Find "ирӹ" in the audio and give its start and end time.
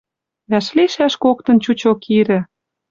2.17-2.39